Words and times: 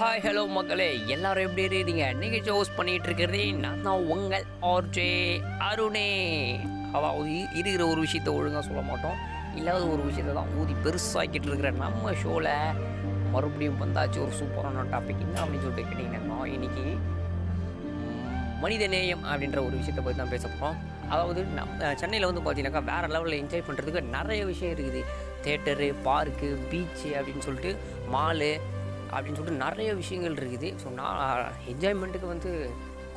Hi 0.00 0.20
hello 0.24 0.42
மக்களே. 0.56 0.86
எல்லாரும் 1.14 1.44
எப்படி 1.46 1.62
இருக்கீங்க? 1.66 2.04
நிகழ்ச்சி 2.20 2.50
ஹோஸ்ட் 2.54 2.74
பண்ணிட்டு 2.76 3.06
இருக்கிறதே 3.08 3.40
நான் 3.62 3.82
தான் 3.86 4.02
உங்கள் 4.14 4.44
ஆர்ஜே 4.72 5.06
அருணே. 5.68 6.10
அதாவது 6.96 7.32
இருக்கிற 7.60 7.82
ஒரு 7.92 8.00
விஷயத்த 8.04 8.30
ஒழுங்காக 8.38 8.62
சொல்ல 8.68 8.82
மாட்டோம். 8.90 9.16
இல்லாத 9.60 9.82
ஒரு 9.94 10.02
விஷயத்தை 10.10 10.34
தான் 10.38 10.52
ஊதி 10.60 10.76
பெருசாக்கிட்டு 10.84 11.50
இருக்கிற 11.50 11.72
நம்ம 11.82 12.12
ஷோவில் 12.22 12.52
மறுபடியும் 13.34 13.82
வந்தாச்சு 13.82 14.22
ஒரு 14.26 14.34
சூப்பரான 14.40 14.86
டாபிக் 14.94 15.24
என்ன 15.26 15.42
அப்படின்னு 15.44 15.64
சொல்லிட்டு 15.66 15.88
கேட்டிங்கன்னா 15.90 16.38
இன்றைக்கி 16.54 16.86
மனித 18.62 18.86
நேயம் 18.94 19.26
அப்படின்ற 19.30 19.58
ஒரு 19.66 19.74
விஷயத்தை 19.80 20.02
பற்றி 20.04 20.18
தான் 20.22 20.34
பேச 20.36 20.46
போகிறோம் 20.46 20.78
அதாவது 21.12 21.40
நம்ம 21.58 21.92
சென்னையில் 22.00 22.30
வந்து 22.30 22.42
பார்த்தீங்கன்னாக்கா 22.46 22.88
வேறு 22.94 23.14
லெவலில் 23.16 23.40
என்ஜாய் 23.42 23.68
பண்ணுறதுக்கு 23.68 24.00
நிறைய 24.16 24.40
விஷயம் 24.54 24.74
இருக்குது. 24.76 25.02
தேட்டரு 25.44 25.86
பார்க்கு 26.08 26.48
பீச்சு 26.70 27.08
அப்படின்னு 27.18 27.46
சொல்லிட்டு 27.46 27.70
மாலு 28.16 28.50
அப்படின்னு 29.14 29.38
சொல்லிட்டு 29.38 29.64
நிறைய 29.66 29.90
விஷயங்கள் 30.02 30.38
இருக்குது. 30.42 30.70
ஸோ 30.82 30.90
நான் 31.00 31.44
என்ஜாய்மெண்ட்டுக்கு 31.72 32.30
வந்து 32.34 32.52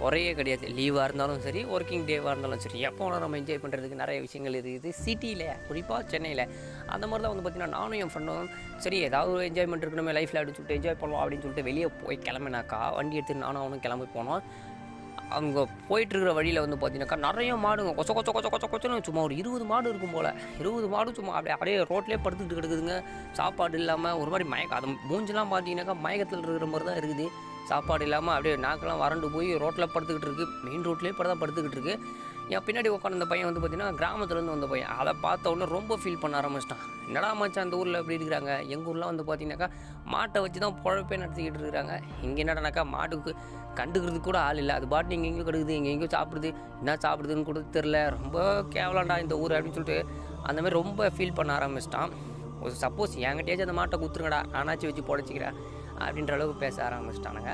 குறையே 0.02 0.30
கிடையாது. 0.38 0.66
லீவாக 0.77 1.04
இருந்தாலும் 1.08 1.41
சரி 1.45 1.62
ஒர்க்கிங் 1.73 2.05
டேவாக 2.08 2.32
இருந்தாலும் 2.34 2.62
சரி 2.63 2.80
எப்போ 2.88 3.02
வேணாலும் 3.04 3.23
நம்ம 3.23 3.38
என்ஜாய் 3.41 3.62
பண்ணுறதுக்கு 3.63 3.99
நிறைய 4.02 4.20
விஷயங்கள் 4.26 4.55
இருக்குது. 4.59 4.91
சிட்டியில் 5.02 5.44
குறிப்பாக 5.68 6.02
சென்னையில். 6.13 6.44
அந்த 6.94 7.05
மாதிரி 7.09 7.23
தான் 7.23 7.34
வந்து 7.34 7.44
பார்த்தீங்கன்னா 7.46 7.76
நானும் 7.77 7.99
என் 8.04 8.12
ஃப்ரெண்டும் 8.13 8.49
சரி 8.85 8.99
ஏதாவது 9.09 9.32
ஒரு 9.35 9.44
என்ஜாய்மெண்ட் 9.49 9.85
இருக்கணுமே 9.85 10.16
லைஃப்பில் 10.20 10.40
அப்படின்னு 10.40 10.59
சொல்லிட்டு 10.59 10.80
என்ஜாய் 10.80 10.99
பண்ணலாம் 11.02 11.23
அப்படின்னு 11.23 11.46
சொல்லிட்டு 11.46 11.68
வெளியே 11.70 11.90
போய் 12.04 12.26
கிளம்பினாக்கா 12.27 12.82
வண்டி 12.98 13.20
எடுத்து 13.20 13.44
நானும் 13.46 13.63
அவனும் 13.63 13.85
கிளம்பி 13.85 14.08
போனோம். 14.18 14.44
அவங்க 15.35 15.59
போயிட்டுருக்கிற 15.90 16.34
வழியில் 16.40 16.63
வந்து 16.63 16.80
பார்த்தீங்கன்னாக்கா 16.81 17.20
நிறைய 17.27 17.55
மாடுங்க. 17.66 17.94
கொச்ச 17.99 18.12
கொச்ச 18.17 18.31
கொச்ச 18.35 18.49
கொச்ச 18.53 18.67
கொச்சன்னு 18.73 19.08
சும்மா 19.09 19.21
ஒரு 19.27 19.35
இருபது 19.41 19.66
மாடு 19.71 19.90
இருக்கும் 19.90 20.16
போல். 20.17 20.31
இருபது 20.62 20.88
மாடு 20.88 21.16
சும்மா 21.20 21.34
அப்படியே 21.38 21.55
அப்படியே 21.55 21.77
ரோட்லேயே 21.91 22.20
படுத்துக்கிட்டு 22.26 22.59
கிடக்குதுங்க. 22.59 22.98
சாப்பாடு 23.40 23.77
இல்லாமல் 23.84 24.20
ஒரு 24.23 24.31
மாதிரி 24.35 24.48
மயக்கம். 24.54 24.80
அது 24.80 24.88
மூஞ்செலாம் 25.12 25.54
பார்த்தீங்கன்னாக்கா 25.54 25.98
மயக்கத்தில் 26.07 26.45
இருக்கிற 26.48 26.70
மாதிரி 26.73 26.88
தான் 26.90 27.02
இருக்குது. 27.02 27.27
சாப்பாடு 27.70 28.03
இல்லாமல் 28.07 28.33
அப்படியே 28.35 28.55
நாக்கெல்லாம் 28.65 29.01
வறண்டு 29.04 29.27
போய் 29.35 29.49
ரோட்டில் 29.63 29.91
படுத்துக்கிட்டு 29.93 30.27
இருக்கு. 30.29 30.45
மெயின் 30.65 30.85
ரோட்லேயே 30.87 31.13
இப்போ 31.13 31.26
தான் 31.31 31.41
படுத்துக்கிட்டு 31.41 31.77
இருக்கு. 31.77 31.95
என் 32.55 32.63
பின்னாடி 32.68 32.90
உட்காந்து 32.93 33.18
அந்த 33.18 33.27
பையன் 33.31 33.48
வந்து 33.48 33.62
பார்த்தீங்கன்னா 33.63 33.98
கிராமத்துலேருந்து 33.99 34.53
வந்த 34.53 34.68
பையன். 34.71 34.91
அதை 35.01 35.12
பார்த்த 35.26 35.51
உடனே 35.51 35.65
ரொம்ப 35.76 35.98
ஃபீல் 36.01 36.20
பண்ண 36.23 36.35
ஆரம்பிச்சிட்டான். 36.40 36.81
என்னடா 37.07 37.29
மச்சான் 37.41 37.65
அந்த 37.65 37.76
ஊரில் 37.81 37.99
எப்படி 37.99 38.18
இருக்கிறாங்க? 38.18 38.51
எங்கள் 38.73 38.90
ஊர்லாம் 38.91 39.12
வந்து 39.12 39.26
பார்த்தீங்கன்னாக்கா 39.27 39.70
மாட்டை 40.13 40.40
வச்சு 40.45 40.59
தான் 40.65 40.77
பொழப்பே 40.85 41.20
நடத்திக்கிட்டு 41.21 41.59
இருக்கிறாங்க. 41.59 41.93
இங்கே 42.27 42.41
என்னடானாக்கா 42.43 42.84
மாட்டுக்கு 42.95 43.34
கண்டுக்கிறதுக்கு 43.79 44.27
கூட 44.29 44.40
ஆள் 44.48 44.62
இல்லை. 44.63 44.73
அது 44.79 44.87
பாட்டு 44.93 45.15
இங்கே 45.18 45.29
எங்கேயோ 45.31 45.48
கிடக்குது 45.49 45.77
இங்கே 45.79 45.91
எங்கேயோ 45.93 46.12
சாப்பிடுது. 46.18 46.49
என்ன 46.81 46.98
சாப்பிடுதுன்னு 47.05 47.48
கூட 47.49 47.62
தெரில 47.77 47.99
ரொம்ப 48.18 48.37
கேவலாண்டா 48.75 49.18
இந்த 49.25 49.37
ஊர் 49.43 49.55
அப்படின்னு 49.57 49.77
சொல்லிட்டு 49.79 49.99
அந்தமாதிரி 50.49 50.77
ரொம்ப 50.81 51.09
ஃபீல் 51.18 51.37
பண்ண 51.40 51.53
ஆரம்பிச்சிட்டான். 51.59 52.12
ஒரு 52.63 52.73
சப்போஸ் 52.84 53.13
என்கிட்டயாச்சும் 53.27 53.68
அந்த 53.68 53.77
மாட்டை 53.79 53.98
குத்துருங்கடா 54.01 54.41
நானாச்சும் 54.55 54.91
வச்சு 54.91 55.09
பொழைச்சிக்கிறேன். 55.12 55.55
அப்படின்ற 56.05 56.34
அளவுக்கு 56.38 56.63
பேச 56.66 56.77
ஆரம்பிச்சிட்டானுங்க. 56.88 57.54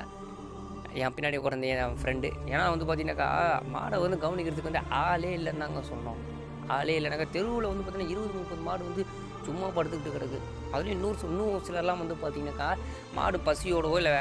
என் 1.04 1.14
பின்னாடி 1.16 1.38
உட்காந்து 1.40 1.70
என் 1.74 1.98
ஃப்ரெண்டு 2.02 2.28
ஏன்னா 2.52 2.64
வந்து 2.74 2.86
பார்த்தீங்கன்னாக்கா 2.88 3.30
மாடை 3.76 3.98
வந்து 4.04 4.18
கவனிக்கிறதுக்கு 4.26 4.70
வந்து 4.72 4.84
ஆளே 5.04 5.32
இல்லைன்னு 5.38 5.64
நாங்கள் 5.64 5.88
சொன்னோம். 5.92 6.20
ஆளே 6.76 6.96
இல்லைனாக்கா 7.00 7.28
தெருவில் 7.36 7.70
வந்து 7.72 7.84
பார்த்தீங்கன்னா 7.84 8.14
இருபது 8.14 8.40
முப்பது 8.42 8.64
மாடு 8.68 8.88
வந்து 8.90 9.04
சும்மா 9.48 9.68
படுத்துக்கிட்டு 9.76 10.16
கிடக்கு. 10.16 10.40
அதுலேயும் 10.72 10.98
இன்னொரு 10.98 11.28
இன்னும் 11.32 11.66
சிலர்லாம் 11.68 12.02
வந்து 12.04 12.16
பார்த்தீங்கன்னாக்கா 12.24 12.70
மாடு 13.18 13.38
பசியோடவோ 13.50 13.98
இல்லை 14.02 14.16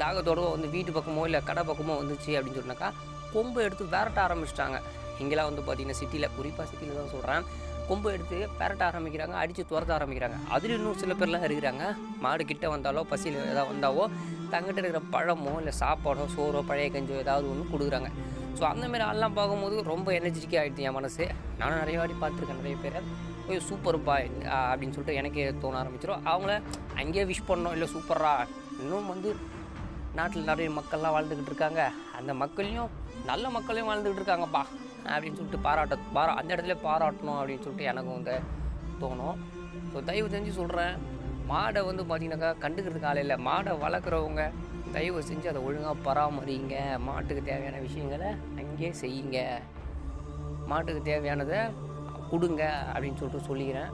தாகத்தோடவோ 0.00 0.48
வந்து 0.54 0.68
வீட்டு 0.72 0.90
பக்கமோ 0.96 1.22
இல்லை 1.28 1.40
கடை 1.50 1.62
பக்கமோ 1.68 1.94
வந்துச்சு 2.00 2.32
அப்படின்னு 2.38 2.62
சொன்னாக்கா 2.62 2.88
கொம்பை 3.34 3.60
எடுத்து 3.66 3.84
விரட்ட 3.92 4.18
ஆரம்பிச்சிட்டாங்க. 4.26 4.78
இங்கெல்லாம் 5.22 5.48
வந்து 5.50 5.62
பார்த்தீங்கன்னா 5.66 6.00
சிட்டியில் 6.00 6.34
குறிப்பாக 6.38 6.66
சிட்டியில் 6.70 6.98
தான் 7.00 7.14
சொல்கிறேன் 7.14 7.44
கொம்பு 7.88 8.08
எடுத்து 8.16 8.38
பெரட்ட 8.60 8.82
ஆரம்பிக்கிறாங்க 8.90 9.36
அடித்து 9.42 9.62
துரத்த 9.72 9.92
ஆரம்பிக்கிறாங்க. 9.96 10.38
அதில் 10.54 10.74
இன்னும் 10.76 10.98
சில 11.02 11.14
பேர்லாம் 11.20 11.46
இருக்கிறாங்க. 11.48 11.84
மாடு 12.24 12.44
கிட்ட 12.50 12.66
வந்தாலோ 12.74 13.02
பசியில் 13.12 13.38
ஏதாவது 13.52 13.70
வந்தாவோ 13.72 14.04
தங்கிட்ட 14.52 14.78
இருக்கிற 14.82 15.02
பழமோ 15.14 15.52
இல்லை 15.62 15.74
சாப்பாடோ 15.82 16.26
சோறோ 16.36 16.62
பழைய 16.70 16.88
கஞ்சோ 16.96 17.16
ஏதாவது 17.24 17.46
ஒன்று 17.52 17.70
கொடுக்குறாங்க. 17.72 18.10
ஸோ 18.58 18.64
அந்த 18.72 18.84
மாதிரி 18.90 19.04
ஆள்லாம் 19.08 19.38
பார்க்கும்போது 19.38 19.76
ரொம்ப 19.92 20.08
எனர்ஜிட்டிக்காக 20.18 20.60
ஆகிடுது 20.62 20.86
என் 20.88 20.98
மனசு. 20.98 21.24
நானும் 21.60 21.80
நிறைய 21.82 21.98
வாட்டி 22.00 22.16
பார்த்துருக்கேன் 22.22 22.60
நிறைய 22.62 22.76
பேரை. 22.84 23.02
ஓய் 23.48 23.66
சூப்பர்ப்பா 23.68 24.14
அப்படின்னு 24.70 24.94
சொல்லிட்டு 24.94 25.18
எனக்கே 25.20 25.44
தோண 25.64 25.76
ஆரம்பிச்சிடும் 25.82 26.24
அவங்கள 26.32 26.54
அங்கேயே 27.00 27.24
விஷ் 27.30 27.48
பண்ணோம் 27.50 27.74
இல்லை 27.76 27.88
சூப்பரா 27.94 28.32
இன்னும் 28.82 29.10
வந்து 29.12 29.28
நாட்டில் 30.18 30.48
நிறைய 30.50 30.68
மக்கள்லாம் 30.78 31.14
வாழ்ந்துக்கிட்டு 31.16 31.52
இருக்காங்க. 31.52 31.82
அந்த 32.18 32.32
மக்களையும் 32.42 32.90
நல்ல 33.30 33.48
மக்களையும் 33.56 33.88
வாழ்ந்துக்கிட்டு 33.90 34.22
இருக்காங்கப்பா 34.22 34.62
அப்படின்னு 35.12 35.38
சொல்லிட்டு 35.38 35.64
பாராட்ட 35.66 35.96
பாரா 36.16 36.32
அந்த 36.40 36.50
இடத்துல 36.54 36.76
பாராட்டணும் 36.86 37.38
அப்படின்னு 37.40 37.64
சொல்லிட்டு 37.66 37.90
எனக்கும் 37.92 38.16
வந்து 38.18 38.36
தோணும். 39.02 39.36
ஸோ 39.92 40.04
தயவு 40.08 40.32
செஞ்சு 40.34 40.52
சொல்கிறேன் 40.60 40.94
மாடை 41.50 41.80
வந்து 41.88 42.02
பார்த்தீங்கன்னாக்கா 42.08 42.52
கண்டுக்கிறதுக்கு 42.64 43.08
ஆள் 43.10 43.22
இல்லை. 43.24 43.36
மாடை 43.48 43.72
வளர்க்குறவங்க 43.84 44.44
தயவு 44.94 45.20
செஞ்சு 45.30 45.46
அதை 45.52 45.60
ஒழுங்காக 45.68 45.96
பராமரிங்க. 46.06 46.76
மாட்டுக்கு 47.08 47.42
தேவையான 47.50 47.80
விஷயங்களை 47.86 48.30
அங்கேயே 48.60 48.90
செய்யுங்க. 49.02 49.38
மாட்டுக்கு 50.72 51.02
தேவையானதை 51.10 51.60
கொடுங்க 52.30 52.62
அப்படின்னு 52.92 53.18
சொல்லிட்டு 53.20 53.48
சொல்லிக்கிறேன். 53.50 53.90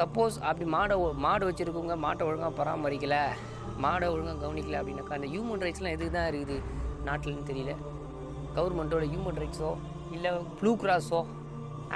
சப்போஸ் 0.00 0.36
அப்படி 0.48 0.66
மாடை 0.76 0.96
மாடு 1.26 1.44
வச்சுருக்கவங்க 1.48 1.96
மாட்டை 2.06 2.24
ஒழுங்காக 2.28 2.52
பராமரிக்கலை 2.58 3.22
மாடை 3.84 4.06
ஒழுங்காக 4.14 4.38
கவனிக்கல 4.44 4.78
அப்படின்னாக்கா 4.80 5.16
அந்த 5.18 5.28
ஹியூமன் 5.32 5.64
ரைட்ஸ்லாம் 5.66 5.94
எதுக்கு 5.96 6.14
தான் 6.16 6.28
இருக்குது? 6.32 6.56
நாட்டில்னு 7.08 7.48
தெரியல. 7.50 7.72
கவர்மெண்ட்டோட 8.56 9.04
ஹியூமன் 9.12 9.40
ரைட்ஸோ 9.42 9.70
இல்லை 10.16 10.30
ப்ளூ 10.60 10.72
கிராஸோ 10.82 11.20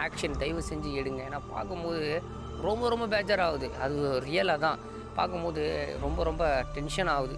ஆக்ஷன் 0.04 0.38
தயவு 0.42 0.62
செஞ்சு 0.70 0.90
எடுங்க. 1.00 1.20
ஏன்னா 1.28 1.40
பார்க்கும்போது 1.52 2.08
ரொம்ப 2.66 2.88
ரொம்ப 2.92 3.06
பேஜர் 3.14 3.42
ஆகுது 3.46 3.68
அது 3.84 3.96
ரியலாக 4.26 4.64
தான். 4.66 4.80
பார்க்கும்போது 5.18 5.62
ரொம்ப 6.04 6.20
ரொம்ப 6.30 6.44
டென்ஷன் 6.76 7.10
ஆகுது. 7.14 7.36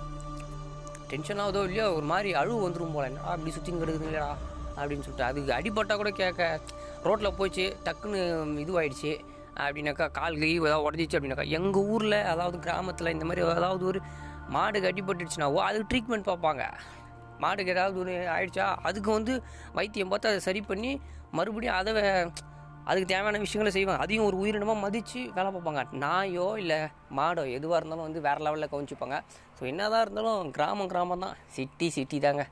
டென்ஷன் 1.13 1.41
ஆகுதோ 1.45 1.63
இல்லையோ 1.69 1.87
ஒரு 1.99 2.07
மாதிரி 2.13 2.31
அழுவு 2.41 2.59
வந்துடும் 2.65 2.95
போல. 2.97 3.07
என்ன 3.11 3.29
அப்படி 3.35 3.53
சுற்றி 3.57 3.73
கிடக்குதுங்களா 3.73 4.31
அப்படின்னு 4.79 5.05
சொல்லிட்டு 5.07 5.29
அதுக்கு 5.31 5.53
அடிபட்டால் 5.59 6.01
கூட 6.03 6.11
கேட்க 6.21 6.43
ரோட்டில் 7.07 7.37
போச்சு 7.39 7.65
டக்குன்னு 7.87 8.21
இதுவாயிடுச்சு. 8.65 9.13
அப்படின்னாக்கா 9.63 10.07
கால் 10.19 10.39
கை 10.43 10.51
ஏதாவது 10.59 10.85
உடஞ்சிச்சு 10.87 11.17
அப்படின்னாக்கா 11.17 11.49
எங்கள் 11.57 11.89
ஊரில் 11.95 12.19
அதாவது 12.33 12.59
கிராமத்தில் 12.67 13.13
இந்த 13.15 13.25
மாதிரி 13.29 13.43
ஏதாவது 13.55 13.85
ஒரு 13.91 13.99
மாடுக்கு 14.49 14.91
அடிபட்டுடுச்சுனாவோ 14.91 15.59
அதுக்கு 15.59 15.89
ட்ரீட்மெண்ட் 15.93 16.29
பார்ப்பாங்க. 16.31 16.65
மாடுக்கு 17.41 17.73
ஏதாவது 17.73 17.99
ஒன்று 17.99 18.15
ஆயிடுச்சா 18.29 18.67
அதுக்கு 18.83 19.11
வந்து 19.13 19.43
வைத்தியம் 19.73 20.09
பார்த்து 20.09 20.29
அதை 20.29 20.41
சரி 20.41 20.61
பண்ணி 20.61 21.01
மறுபடியும் 21.33 21.75
அதை 21.75 21.93
அதுக்கு 22.87 23.09
தேவையான 23.13 23.39
விஷயங்களை 23.39 23.73
செய்வாங்க. 23.75 23.99
அதையும் 23.99 24.25
ஒரு 24.25 24.37
உயிரினமாக 24.37 24.81
மதித்து 24.81 25.21
வேலை 25.35 25.51
பார்ப்பாங்க. 25.51 25.83
நாயோ 25.93 26.59
இல்லை 26.59 26.79
மாடோ 27.11 27.43
எதுவாக 27.49 27.79
இருந்தாலும் 27.81 28.03
வந்து 28.03 28.21
வேறு 28.21 28.41
லெவலில் 28.47 28.71
கவனிச்சுப்பாங்க. 28.73 29.19
ஸோ 29.59 29.63
என்னதான் 29.67 30.01
இருந்தாலும் 30.01 30.51
கிராமம் 30.51 30.89
கிராமம் 30.89 31.19
தான். 31.19 31.37
சிட்டி 31.49 31.91
சிட்டி 31.91 32.19
தாங்க. 32.19 32.45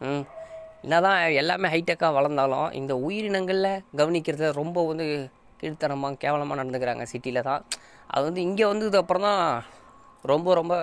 ம். 0.00 0.24
என்னதான் 0.82 1.34
எல்லாமே 1.34 1.68
ஹைடெக்காக 1.68 2.12
வளர்ந்தாலும் 2.12 2.72
இந்த 2.72 2.94
உயிரினங்களில் 2.96 3.82
கவனிக்கிறத 3.96 4.52
ரொம்ப 4.52 4.86
வந்து 4.86 5.30
கீழ்த்தனமாக 5.60 6.16
கேவலமாக 6.16 6.62
நடந்துக்கிறாங்க 6.62 7.02
சிட்டியில் 7.02 7.42
தான். 7.42 7.62
அது 8.06 8.24
வந்து 8.24 8.40
இங்கே 8.40 8.64
வந்ததுக்கப்புறம் 8.64 9.04
அப்புறம் 9.04 9.26
தான் 9.28 9.73
ரொம்ப 10.32 10.54
ரொம்ப 10.58 10.74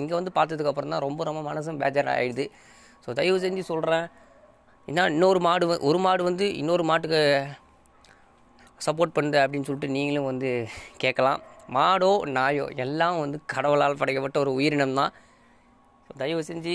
இங்கே 0.00 0.14
வந்து 0.18 0.32
பார்த்ததுக்கப்புறம் 0.38 0.92
தான் 0.94 1.04
ரொம்ப 1.06 1.24
ரொம்ப 1.28 1.40
மனசும் 1.50 1.80
பேஜர் 1.82 2.12
ஆகிடுது 2.14 2.46
ஸோ 3.04 3.12
தயவு 3.18 3.38
செஞ்சு 3.44 3.62
சொல்கிறேன் 3.72 4.06
என்ன 4.88 5.08
இன்னொரு 5.14 5.40
மாடு 5.46 5.64
ஒரு 5.88 5.98
மாடு 6.06 6.22
வந்து 6.30 6.46
இன்னொரு 6.60 6.84
மாட்டுக்கு 6.90 7.20
சப்போர்ட் 8.86 9.16
பண்ணுது 9.16 9.38
அப்படின்னு 9.42 9.66
சொல்லிட்டு 9.68 9.94
நீங்களும் 9.96 10.28
வந்து 10.30 10.50
கேட்கலாம். 11.02 11.40
மாடோ 11.76 12.12
நாயோ 12.36 12.64
எல்லாம் 12.84 13.18
வந்து 13.24 13.38
கடவுளால் 13.52 14.00
படைக்கப்பட்ட 14.00 14.38
ஒரு 14.44 14.52
உயிரினம் 14.58 14.98
தான். 15.00 15.12
ஸோ 16.06 16.12
தயவு 16.22 16.42
செஞ்சு 16.50 16.74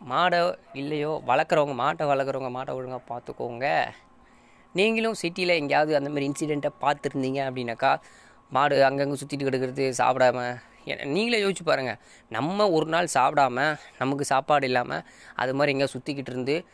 மாடை 0.00 0.40
இல்லையோ 0.80 1.12
வளர்க்குறவங்க 1.30 1.76
மாட்டை 1.82 2.04
வளர்க்குறவங்க 2.12 2.50
மாட்டை 2.56 2.74
ஒழுங்காக 2.78 3.02
பார்த்துக்கோங்க. 3.12 3.66
நீங்களும் 4.78 5.18
சிட்டியில் 5.20 5.58
எங்கேயாவது 5.60 5.92
அந்தமாதிரி 5.98 6.28
இன்சிடெண்ட்டை 6.30 6.72
பார்த்துருந்தீங்க 6.84 7.40
அப்படின்னாக்கா 7.48 7.92
மாடு 8.56 8.76
அங்கங்கே 8.88 9.16
சுற்றிட்டு 9.20 9.48
கிடக்கிறது 9.48 9.86
சாப்பிடாம 10.00 10.40
நீங்களே 10.96 11.42
யோசிச்சு 11.42 11.62
பாருங்கள் 11.62 11.98
நம்ம 12.28 12.70
ஒரு 12.70 12.86
நாள் 12.86 13.08
சாப்பிடாம 13.14 13.78
நமக்கு 13.98 14.24
சாப்பாடு 14.24 14.66
இல்லாமல் 14.66 15.02
அது 15.34 15.54
மாதிரி 15.54 15.72
எங்கேயா 15.72 15.92
சுற்றிக்கிட்டு 15.94 16.30
இருந்து 16.30 16.64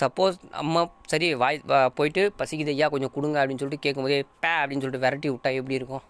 சப்போஸ் 0.00 0.36
நம்ம 0.50 0.92
சரி 1.06 1.34
வாய் 1.34 1.60
போயிட்டு 1.94 2.32
பசிக்குது 2.38 2.68
ஐயா 2.68 2.88
கொஞ்சம் 2.88 3.12
கொடுங்க 3.12 3.40
அப்படின்னு 3.40 3.58
சொல்லிட்டு 3.58 3.84
கேட்கும்போதே 3.86 4.24
பே 4.40 4.48
அப்படின்னு 4.48 4.80
சொல்லிட்டு 4.80 5.06
விரட்டி 5.06 5.28
விட்டா 5.30 5.54
எப்படி 5.54 5.74
இருக்கும்? 5.74 6.02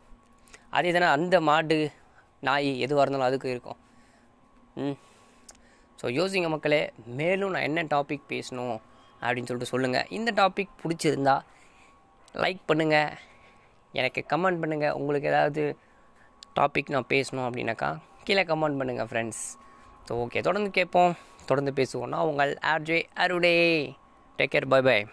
அதே 0.70 0.92
தானே 0.92 1.06
அந்த 1.06 1.40
மாடு 1.40 1.90
நாய் 2.40 2.80
எதுவாக 2.80 3.02
இருந்தாலும் 3.02 3.26
அதுக்கு 3.26 3.50
இருக்கும். 3.50 3.76
ம். 4.76 4.96
ஸோ 5.98 6.06
யோசிங்க 6.08 6.48
மக்களே 6.48 6.92
மேலும் 7.06 7.50
நான் 7.50 7.62
என்ன 7.62 7.82
டாபிக் 7.82 8.24
பேசணும் 8.28 8.80
அப்படின்னு 9.22 9.46
சொல்லிட்டு 9.46 9.72
சொல்லுங்கள் 9.72 10.06
இந்த 10.08 10.32
டாபிக் 10.32 10.72
பிடிச்சிருந்தா 10.82 11.36
லைக் 12.34 12.62
பண்ணுங்கள் 12.68 13.12
எனக்கு 13.92 14.24
கமெண்ட் 14.28 14.60
பண்ணுங்கள் 14.62 14.90
உங்களுக்கு 14.90 15.28
ஏதாவது 15.28 15.76
டாபிக் 16.60 16.90
நான் 16.90 17.06
பேசணும் 17.08 17.46
அப்படின்னாக்கா 17.46 17.96
கீழே 18.24 18.42
கமெண்ட் 18.42 18.78
பண்ணுங்கள் 18.80 19.08
ஃப்ரெண்ட்ஸ் 19.10 19.42
ஸோ 20.08 20.12
ஓகே 20.12 20.40
தொடர்ந்து 20.40 20.70
கேட்போம். 20.70 21.14
தொடர்ந்து 21.46 21.72
பேசுவோம்னா 21.72 22.18
உங்கள் 22.20 22.58
ஆர்ஜே 22.66 23.02
அருடே 23.14 23.56
டேக் 24.38 24.52
கேர் 24.52 24.66
பை 24.66 24.80
பை 24.82 25.06